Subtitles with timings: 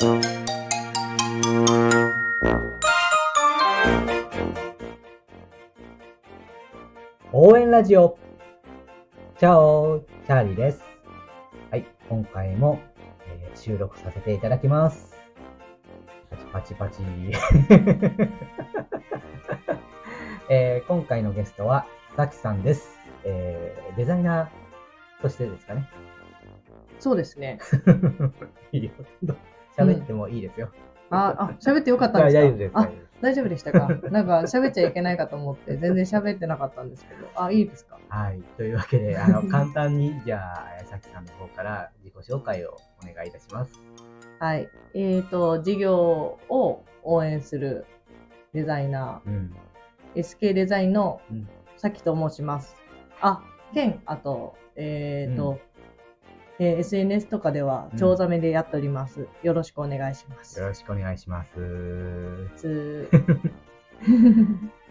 [0.00, 0.14] 応
[7.58, 8.16] 援ラジオ
[9.40, 10.80] チャオチャーリーです。
[11.72, 12.78] はい、今回も、
[13.26, 15.16] えー収録させていただきます。
[16.52, 17.02] パチパチパチ。
[20.48, 21.86] えー今回のゲストは、
[22.16, 23.00] さきさんです。
[23.24, 25.88] えーデザイナーとしてですかね。
[27.00, 27.58] そうですね。
[29.78, 30.70] 喋ってもいいですよ。
[31.10, 32.40] あ、あ、喋ってよかったんですか？
[32.42, 32.74] 大丈夫です。
[32.74, 32.88] 大あ
[33.20, 33.88] 大丈夫でしたか？
[34.10, 37.28] なんか喋っちゃいけないかと思って全然喋ってなかったんですけど。
[37.42, 37.98] あ、いいですか？
[38.08, 38.40] はい。
[38.56, 43.72] というわけで、あの、 簡単に、じゃあ、さきさんの方から自己紹介をお願いいたします。
[44.38, 44.68] はい。
[44.94, 47.86] えっ、と、事業を応援する
[48.52, 49.54] デザイナうん。
[50.14, 52.74] ー、SK デザインのうんさきと申します。
[53.20, 53.40] あ、
[53.72, 55.58] 兼、あと、えっ、と、うん
[56.60, 59.28] えー SNS とかでは、チョウザメでやっております。
[59.44, 60.58] よろしくお願いします。
[60.58, 61.52] よろしくお願いします。
[62.56, 63.08] つ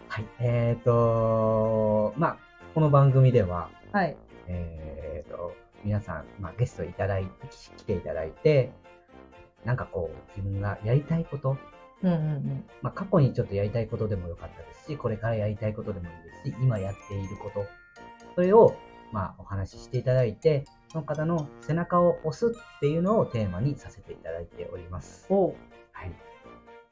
[0.08, 0.26] はい。
[0.40, 2.36] えっ、とまあ、
[2.74, 4.16] この番組では、はい。
[4.46, 7.30] えっ、と、皆さん、まあ、ゲストいただいて、
[7.76, 8.72] 来ていただいて、
[9.66, 11.58] なんかこう、自分がやりたいこと、
[12.02, 12.64] うんうんうん。
[12.80, 17.66] まあ、過去にちょっとやりたいことでもよかったですし、これからやりたいことでもいいですし、今やっていること、
[18.36, 18.74] それを、
[19.12, 25.26] まあ、お話ししていただいて、その方の背中を押すっていうのをテーマにさせていただいております。
[25.32, 25.52] は
[26.04, 26.12] い。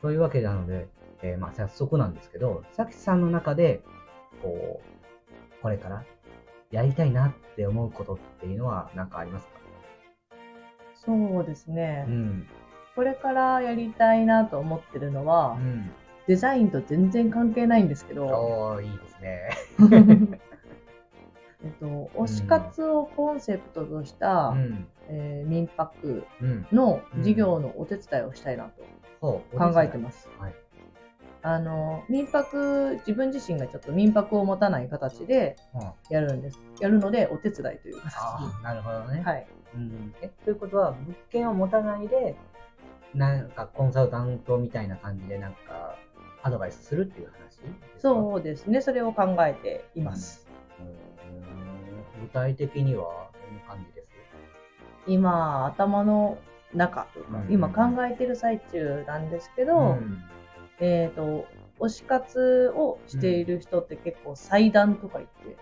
[0.02, 0.88] というわけなので、
[1.22, 3.82] えーまあ、早速なんですけど、さきさんの中で、
[4.42, 6.04] こう、これから
[6.70, 9.52] やりたいなって思うことっていうのは何かありますか？
[10.94, 12.04] そうですね。
[12.08, 12.46] うん。
[12.94, 15.90] これからやりたいなと思ってるのは、うん。
[16.26, 20.40] デザインと全然関係ないんですけど、いいですね。
[21.64, 24.86] えっと、推し活をコンセプトとした、うん。
[25.08, 26.66] えー民泊うん。
[26.72, 28.70] の事業のお手伝いをしたいな
[29.20, 30.28] と考えてます。
[30.38, 30.54] はい。
[31.42, 38.16] あの民泊自分自身がちょっと民泊を持たない形でうんやるんですやるのでお手伝いという形
[38.64, 39.18] なるほどね。
[39.18, 40.14] にはいうん。
[40.22, 42.34] え、ということは、物件を持たないで、
[43.14, 45.96] なんかコンサルタントみたいな感じで、なんか、
[46.42, 47.58] アドバイスするっていう話
[47.98, 50.45] そうですねそれを考えています、うん
[52.26, 54.06] 具体的にはどんな感じです？
[55.06, 56.38] 今頭の
[56.74, 57.52] 中というか、うん。
[57.52, 60.24] 今考えてる最中なんですけど、ん。
[60.80, 61.46] えっ、と
[61.78, 65.56] 推し活をしている人って結構祭壇とか言って、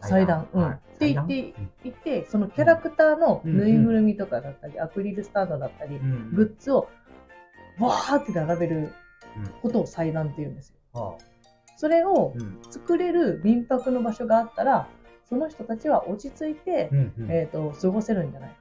[0.00, 0.62] 祭壇、うん。
[0.62, 0.74] はい。
[0.74, 6.30] って言って、言って、そのキャラクターのぬいぐるみとかだったり、アクリルスタンドだったり、うん。
[6.32, 6.88] グッズを
[7.80, 8.92] わーって並べる
[9.36, 9.46] うん。
[9.62, 11.00] ことを祭壇って言うんですよ。
[11.00, 11.18] は
[11.76, 12.34] それを
[12.70, 14.88] 作れる民泊の場所があったら、
[15.32, 18.56] その人たちは落ち着いて、うんうんえっ、と、過ごせるんじゃない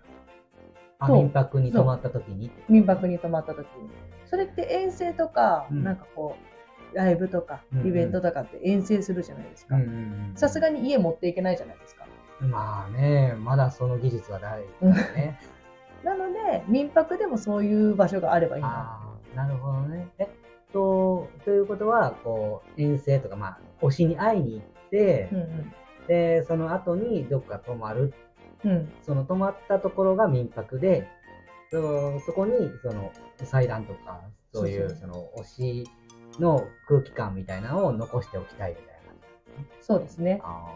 [0.99, 1.11] か。
[1.11, 2.49] 民泊に泊まった時に？
[2.69, 3.89] 民泊に泊まった時に。
[4.25, 6.37] それって遠征とか、うんなんかこ
[6.93, 9.75] う、ライブとかうんうんイベントとかって遠征するじゃないですか。
[10.35, 12.05] さすがにに家持っていけないじゃないですか。
[12.39, 15.39] まあねまだその技術はないからね
[16.05, 19.01] なので、民泊でもそういう場所があればいいな。
[19.35, 20.27] なるほどねえっ
[20.71, 25.73] とということはこう遠征とかまあ推しに会いに行って、うん
[26.07, 28.13] でその後にどっか泊まる
[28.63, 28.71] うん。
[28.71, 28.91] うん。
[29.01, 31.07] その泊まったところが民泊で、
[31.69, 33.11] そそこにその
[33.43, 34.21] 祭壇とか、
[34.53, 35.43] そういうその推
[35.83, 35.89] し
[36.39, 38.91] の空気感みたいなのを残しておきたいみたいな。
[39.79, 40.39] そうですね。
[40.43, 40.67] あ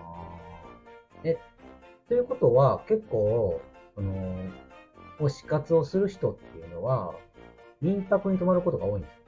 [1.23, 1.37] ーえ、
[2.07, 3.61] ということは結構、
[3.95, 4.13] その、
[5.19, 7.15] 推し活をする人っていうのは、
[7.81, 9.25] 民泊に泊まることが多いんですか？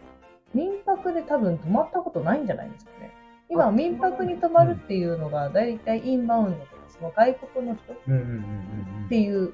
[0.53, 3.11] 民泊で多分泊まったことないんじゃないですかね。
[3.49, 9.53] 今、あ民泊に泊まるっていうのが、だいたいインバウンドとか、その外国の人っていう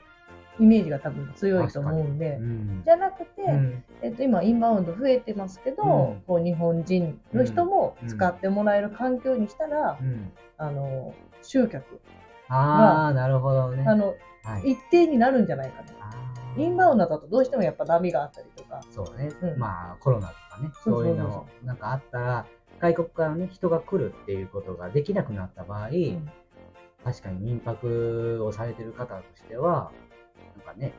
[0.59, 2.81] イメージが多分強いと思うんでう、ん。
[2.83, 3.83] じゃなくて、うん。
[4.01, 5.85] えっと、今、インバウンド増えてますけど、う
[6.17, 6.21] ん。
[6.21, 10.31] こう日本人の人も使ってもらえる環境にしたら、うん。
[10.57, 11.99] あの集客、
[12.47, 13.83] ああ、なるほどね。
[13.87, 15.93] あのはい、一定になるんじゃないかな。
[16.57, 19.57] インバウンドだとどうしてもやっぱ波があったりとか、そうね、うん。
[19.57, 22.45] まあコロナとかね、そういうのなんかあったら、
[22.83, 26.29] 外国からね、人が来るっていうことができなくなった場合、ん
[27.01, 29.93] 確かに民泊をされてる方としては、
[30.57, 30.93] なんかね、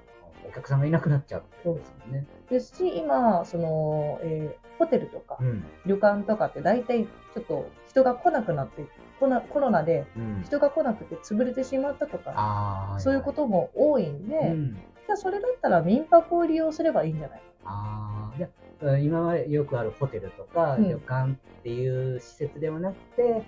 [0.48, 2.26] お客さんがいなくなっちゃうってことですもんね。
[2.48, 5.64] ですし、今、その、えーホテルとか、うん。
[5.86, 8.84] 旅館とかって大体ちょっと人が来なくなって、
[9.20, 10.42] コロナコロナでうん。
[10.44, 14.72] 人が来なくて潰れてしまったとか、ああ、そういうことも多いんで、うん。
[14.72, 18.63] じゃあそれだったら民泊を利用すればいいんじゃないああ、じゃあ
[19.02, 23.42] 今はよくあるホテルとかうん旅館っていう施設ではなくて、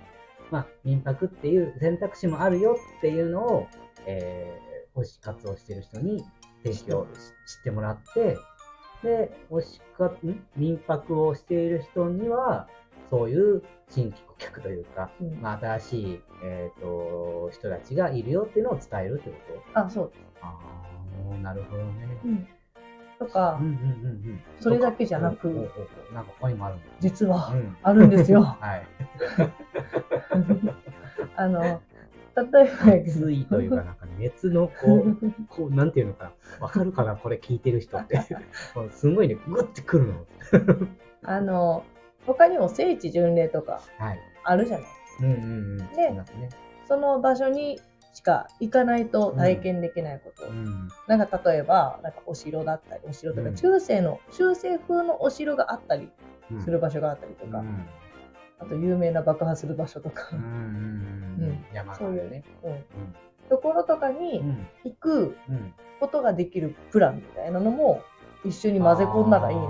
[0.51, 3.67] まあ、民泊っていう選択肢もあるよっていうのを、
[4.05, 6.23] えー、推し活をしてる人に
[6.63, 8.37] 提供し知ってもらって、
[9.03, 10.43] で、推しか、ん？
[10.55, 12.67] 民泊をしている人には、
[13.09, 19.35] そういう新規顧客というか、うんまあ、新しい、えっ、と、人たちがいるよっていうのを伝えるってこ
[19.73, 19.79] と？
[19.79, 20.21] あ、そうです。
[20.41, 20.57] あ
[21.31, 22.19] あ、なるほどね。
[22.25, 22.47] うん。
[23.19, 23.59] とか。
[24.59, 25.47] それだけじゃなく
[26.13, 26.75] なんか他にもある。
[26.99, 27.77] 実はうん。
[27.83, 28.41] あるんですよ。
[28.59, 28.87] はい。
[31.35, 31.79] あの、例え
[32.35, 32.43] ば
[32.93, 35.17] 熱いというか、なんか熱のこう、
[35.49, 36.65] こう、なんていうのかな。
[36.65, 38.19] わかるかなこれ聞いてる人って。
[38.91, 40.25] すごいね、グッてくるの。
[41.23, 41.83] あの、
[42.25, 44.19] 他にも聖地巡礼とかはい。
[44.43, 44.87] あるじゃない。
[45.19, 46.49] ですね。
[46.87, 47.79] その場所に
[48.17, 50.47] しか行かないと体験できないこと。
[50.47, 50.89] うん。
[51.05, 56.09] なんか例えば、なんかお城だったり、お城とかうん中世の、中世風のお城があったり
[56.51, 57.85] うんする場所があったりとか、うん
[58.59, 61.59] あと有名な爆破する場所とかうん、
[61.95, 62.43] そういうね。
[62.63, 62.85] うん、うん
[63.49, 64.67] ところとかうにん。
[64.83, 65.73] 行くうん。
[65.99, 68.01] ことができるプランみたいなのも
[68.43, 69.61] 一緒に混ぜ込んだらいいな。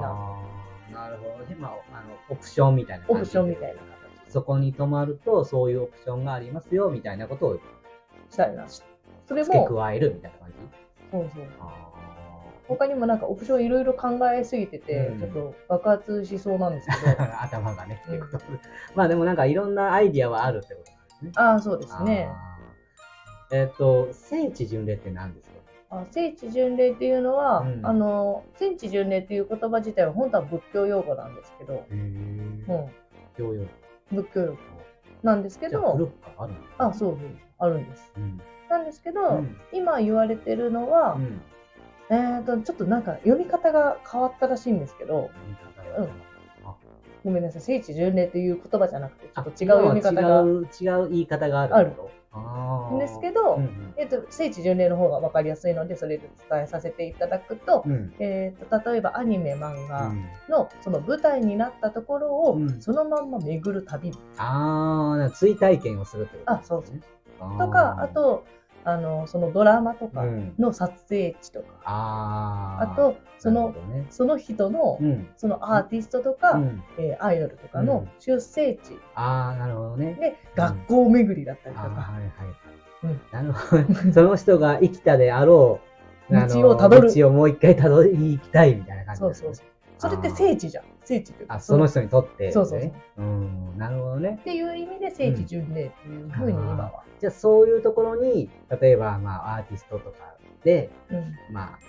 [0.94, 1.56] なるほどね。
[1.60, 3.16] まあ、あの、オプションみたいなオ。
[3.16, 3.98] プションみたいな形
[4.30, 7.60] そこに泊まると、そういうオプションがありますよ、みたいなことを
[8.30, 8.66] したいな。
[9.28, 10.58] それ付けも、加えるみたいな感じ？
[11.12, 11.44] そうそう。
[11.62, 11.84] あ
[12.68, 17.18] 他にもなんかオプションいろいろ考えすぎてて、うんちょっと爆発しそうなんですけど。
[17.18, 18.46] ー 頭がね、うんってこと。
[18.96, 21.32] まあでもなんかいろんなアイディアはあるってことですね。
[21.36, 22.30] ああ、そうですね。
[23.52, 25.58] えっ、と、聖地巡礼って何ですか？
[25.90, 31.94] あ聖地巡礼っていうのは、うんあの聖地巡礼っていう言葉自体は本当は仏教用語なんですけど、へえ。
[32.68, 32.90] う
[33.38, 33.62] 教養。
[33.62, 33.70] ん、
[34.12, 34.58] 仏教用語
[35.24, 36.12] なんですけど、
[36.78, 37.18] あそう。
[37.60, 38.12] あるんです。
[38.18, 38.42] うん。
[38.70, 39.58] なんですけど、うん。
[39.72, 41.42] 今言われてるのは、うん。
[42.10, 46.10] えーと、ちょっとなんか読み方が変わったらしいんですけど、言い方がうん。
[46.10, 46.10] あ
[47.24, 50.42] ごめんなさい、聖地巡礼っていう言葉じゃなくて、ちょあっと違う読み方が。
[50.42, 50.68] 違う、
[51.02, 51.92] 違う言い方があるある。
[51.92, 52.10] と。
[52.32, 52.98] あー。
[53.00, 53.94] ですけど、うんうん。
[53.98, 58.14] えーと、聖地巡礼の方が分かりやすいので、それで伝えさせていただくと、うん。
[58.20, 62.82] えーと例えばアニメ、漫う画んのその舞台になったところをうん。
[62.82, 64.12] そのまんま巡る旅。
[64.38, 66.96] ああ、なんか追体験をするってことあそうそう。
[66.98, 68.44] うとか、あ、と、
[68.88, 70.54] あの、そのドラマとかうん。
[70.58, 72.94] の撮影地とか、あー。
[72.94, 74.06] あと、そのね。
[74.10, 75.28] その人のう、ん。
[75.36, 76.82] そのアーティストとか、うん。
[76.98, 78.10] えーアイドルとかのうん。
[78.20, 78.98] 出生地。
[79.14, 80.14] ああ、なるほどね。
[80.14, 82.32] で、学校巡りだったりとか、はいはい。
[83.04, 83.22] うん。
[83.32, 84.14] なるほどね。
[84.14, 85.82] その人が生きたであろ
[86.30, 87.14] う、 道をたどる。
[87.14, 89.48] 道をもう一回たどりに行きたいみたいな感じそうですね。
[89.48, 89.66] そうそう。
[89.66, 89.77] そ
[90.08, 90.84] れって聖地じゃん。
[91.04, 92.52] 聖地っていうかあ、その人にとって、ね。
[92.52, 92.92] そうそうそう。
[93.18, 94.44] うん、なるほどねっ。
[94.44, 97.04] ていう意味で聖地巡礼っていうふうに今は。
[97.20, 98.50] じゃあそういうところに、
[98.82, 101.80] 例えば、まあ、アーティストとかで、うんまあ、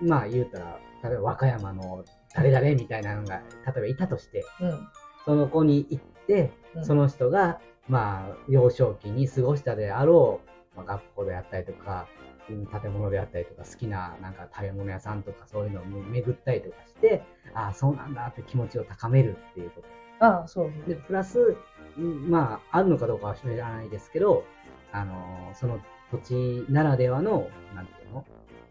[0.00, 2.04] まあ言うたら、例えば和歌山の
[2.34, 4.88] 誰々みたいなのが、例えばいたとして、うん
[5.26, 10.40] その子に行って、うんその人が、まあ、幼少期に過ごしたであろ
[10.74, 12.29] う、まあ、学校であったりとか、うん
[12.66, 17.22] 建物であったりとか、好きななんか食べ物屋さんとかそういうのを巡ったりとかして、
[17.54, 19.88] ああ、そうなんだって気持ちを高めるっていうこと。
[20.24, 21.56] ああ、そうで、プラス、
[21.96, 24.44] うんまあ、あるのかどうかは知らないですけど、
[24.92, 25.80] あのーその
[26.10, 28.24] 土地ならではの、なんていうの？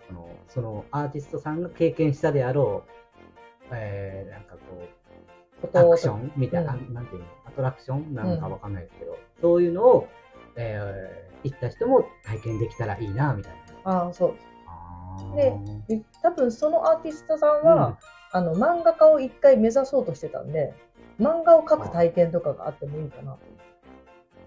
[0.08, 2.92] そのそのアーティストさんが経験したであろう、
[3.72, 4.84] えー、なんかこ
[5.64, 6.32] う、アクション？
[6.36, 6.94] みたいな、うん。
[6.94, 7.26] なんていうの？
[7.46, 10.08] アトラクションなのかわかんないですけど、そういうのを、
[10.56, 13.59] えー行った人も体験できたらいいな、みたいな。
[13.84, 14.36] ああ、そう。
[15.36, 15.54] で
[15.88, 17.98] で多分そのアーティストさんは、
[18.32, 20.74] あの漫画家を一回目指そうとしてたんで
[21.20, 23.34] 漫画を描く体験とかがあってもいいかな。
[23.34, 23.40] と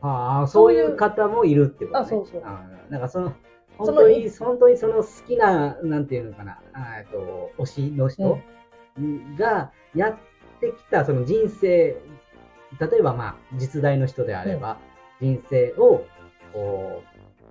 [0.02, 2.04] ああ、そいういう方もいるってことね。
[2.04, 2.42] あそうそう。
[2.90, 3.34] なんかその、
[3.78, 6.60] 本当に、本当にその好きな、なんていうのかな、
[6.98, 8.38] えっと、推しの人
[9.38, 10.18] がやっ
[10.60, 11.96] てきた、その人生、
[12.80, 14.78] 例えばまあ、実在の人であれば、
[15.20, 16.04] 人生を、
[16.52, 17.02] こ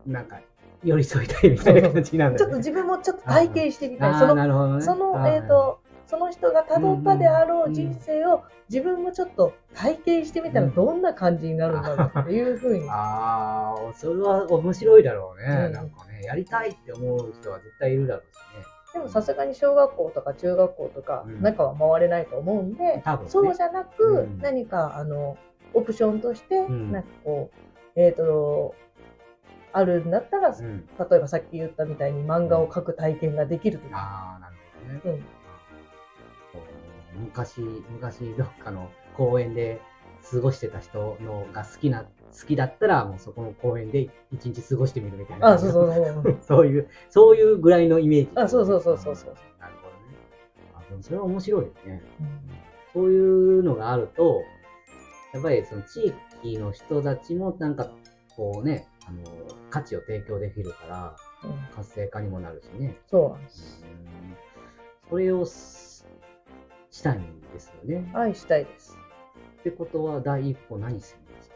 [0.06, 0.42] う、なんか、
[0.84, 2.40] 寄り添いたいみたいな感じなんね。
[2.40, 4.20] ちょっと自分もちょっと体験してみたい。
[4.20, 4.82] そのなるほどね。
[4.82, 10.74] その、はいえっ、とその人が辿ったであろうんう人生を自分もちょっと体験してみたらうん。
[10.74, 15.68] どんな感じになるんだろうっていうふうに、ああ、それは面白いだろうね。
[15.68, 15.72] うん。
[15.72, 18.66] なんかね、やりたいって思う人は絶対いるだろうしね。
[18.94, 21.42] でもさすがに小学校とか中学校とかうん。
[21.42, 23.30] 中は回れないと思うんで、多分ね。
[23.30, 24.40] そうじゃなく、うん。
[24.40, 25.38] 何かあの
[25.74, 26.92] オプションとして、ん。
[26.92, 28.76] なんかこうえっ、と
[29.74, 30.88] あるんだったら、うん。
[30.88, 34.56] 例えばさっき言ったみたいに漫画を描く体験ができるとか、ああ、なる
[35.04, 35.18] ほどね。
[35.18, 35.42] うん
[37.14, 39.82] 昔、昔どっかの公園で
[40.32, 45.50] 過ごしてた人のが好きな、好きだったら、もうそこの公園で一日過ごしてみるみたいな。
[45.50, 48.32] あそうそうそうそう そういう、そういうぐらいのイメージ。
[48.36, 50.18] あそうそうそうそうそうなるほどね。
[50.76, 52.02] あ、でもそれは面白いですね。
[52.20, 52.52] うん
[52.94, 54.44] そういうのがあると、
[55.34, 56.14] やっぱりその地
[56.44, 57.90] 域の人たちもなんか、
[58.36, 59.22] こうね、あの、
[59.70, 62.98] 価値を提供できるから、うん活性化にもなるしね。
[63.10, 63.84] そうなんです。
[63.84, 64.38] うん
[65.10, 66.08] それをす
[66.90, 68.10] したいんですよね。
[68.14, 68.98] 愛したいです。
[69.60, 71.56] ってことは、第一歩何するんですか？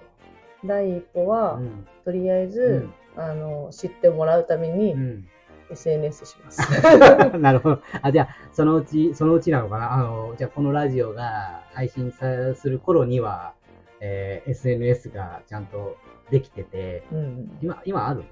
[0.65, 5.27] 第一歩は、うんとりあえず、あの知ってもらうために、うん
[5.71, 6.61] SNS します。
[7.39, 7.81] なるほど。
[8.03, 9.93] あ、じゃあ、そのうち、そのうちなのかな？
[9.93, 13.53] あの、じゃあ、このラジオが配信さする頃には、
[13.99, 15.97] えー SNS がちゃんと
[16.31, 18.23] できてて、うん今、今ある？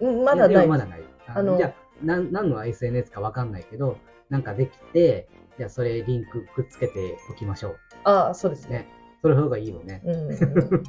[0.00, 0.54] うん、まだない。
[0.54, 1.02] やまだない。
[1.26, 3.98] ああのじゃあ、なん何の SNS かわかんないけど、
[4.30, 8.70] なんかできて、じゃあ、それリンクくっつけておきましょああ、そうですう。
[8.70, 8.78] ね。
[8.78, 8.88] ね。
[9.22, 10.02] それの方がいいよね。
[10.04, 10.82] うんうんうん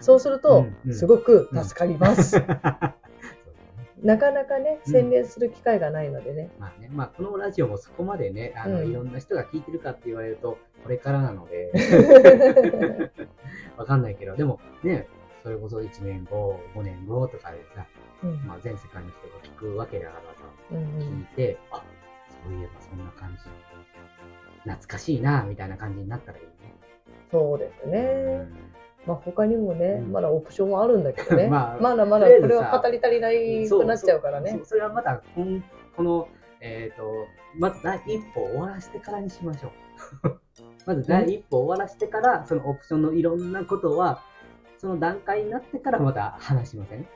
[0.00, 2.36] そうすると、うんうんすごく助かります。
[4.02, 6.50] なかなかね、うん洗練する機会がないのでね。
[6.58, 11.72] まあね、まあ、このラジオもそこまでね、あの、うんいろんな人が聞いてるかって言われると、これからなので、
[13.78, 15.08] わかんないけど、でもね、
[15.44, 17.84] それこそ1年後、5年後とかでさ、
[18.22, 20.26] うんまあ、全世界の人が聞くわけだからさ、
[20.72, 21.82] うんうん聞いて、あ
[22.42, 23.42] そういえばそんな感じ、
[24.62, 26.74] 懐かしいな、みたいな感じになったらいいね。
[27.30, 28.48] そうですね。
[29.06, 31.48] まあ他にもね、うんまだオプションはあるんだけどね。
[31.52, 34.70] まあまだまだこれは語り足りないくなっちゃうからねそ。
[34.70, 35.62] それはまたこん、
[35.94, 36.26] この、
[36.60, 37.26] えっ、と、
[37.58, 39.68] まず第一歩終わらせてからにしましょ
[40.22, 40.40] う。
[40.86, 44.22] まず第一歩終わらせてから、そのオプションのいろんなことは、
[44.84, 47.06] その段階になってからまた話しません？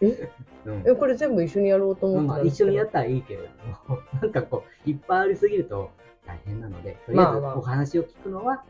[0.00, 0.28] え？
[0.66, 0.82] うん。
[0.84, 5.92] え、これ全部一緒にやろうと思ってまあ、たんですけど一緒にやったらいいけれども、 なんかこう、いっぱいありすぎると
[6.26, 8.64] 大変なので、とりあえずお話を聞くのは、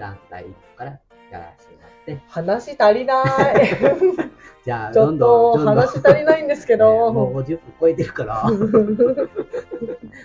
[0.00, 0.98] 団体から
[1.30, 3.26] やらせてもらって、話足りない。
[4.66, 7.12] じゃあ、ちょっどんどん、と話足りないんですけねど。
[7.12, 8.42] もう50分超えてるから。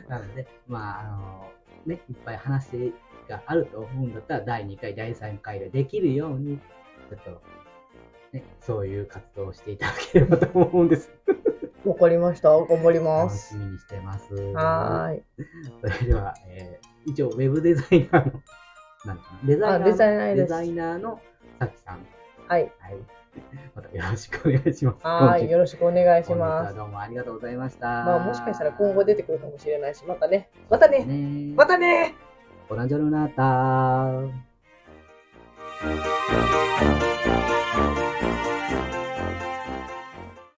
[0.07, 1.51] なので、まあ、あの、
[1.85, 2.91] ね、いっぱい話
[3.29, 6.59] があると思うんだったら、第2回、第3回でできるように、
[7.15, 7.41] ちょっと、
[8.33, 11.11] ね、そういう活動をしていただければと思うんです。
[11.85, 12.49] わかりました。
[12.49, 13.55] 頑張りま楽すし。
[13.55, 14.33] みにしてます。
[14.33, 15.23] はーい。
[15.81, 18.41] それでは、えー一応、ウェブデザイナーの、
[19.05, 21.19] なんかなデザイナーデザイナーデザイナーの
[21.59, 22.05] さきさん。
[22.47, 22.71] はい。
[22.79, 22.97] はい。
[23.75, 25.05] またよろしくお願いします。
[25.05, 25.49] はーい。
[25.49, 26.67] よろしくお願いします。
[26.67, 27.87] はどうもありがとうございました。
[27.87, 30.49] まあもしかしたら今後出てくるかもしれないし、またね。
[30.69, 31.05] またね。
[31.05, 32.15] ねまたね。
[32.69, 34.50] ボランジョルナータ
[35.81, 36.05] Thank
[38.95, 39.00] you.